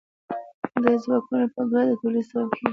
دا 0.83 0.91
ځواکونه 1.03 1.45
په 1.53 1.61
ګډه 1.71 1.83
د 1.89 1.91
تولید 2.01 2.25
سبب 2.29 2.49
کیږي. 2.57 2.67